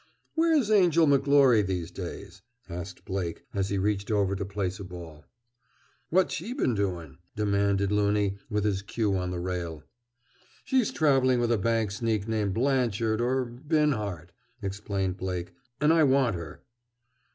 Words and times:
"Where's 0.33 0.71
Angel 0.71 1.05
McGlory 1.05 1.63
these 1.63 1.91
days?" 1.91 2.41
asked 2.67 3.05
Blake, 3.05 3.45
as 3.53 3.69
he 3.69 3.77
reached 3.77 4.09
over 4.09 4.35
to 4.35 4.43
place 4.43 4.79
a 4.79 4.83
ball. 4.83 5.25
"What's 6.09 6.33
she 6.33 6.53
been 6.53 6.73
doin'?" 6.73 7.19
demanded 7.35 7.91
Loony, 7.91 8.39
with 8.49 8.63
his 8.63 8.81
cue 8.81 9.15
on 9.15 9.29
the 9.29 9.37
rail. 9.39 9.83
"She's 10.65 10.89
traveling 10.89 11.39
with 11.39 11.51
a 11.51 11.57
bank 11.59 11.91
sneak 11.91 12.27
named 12.27 12.55
Blanchard 12.55 13.21
or 13.21 13.45
Binhart," 13.45 14.31
explained 14.63 15.17
Blake. 15.17 15.53
"And 15.79 15.93
I 15.93 16.01
want 16.01 16.35
her." 16.35 16.63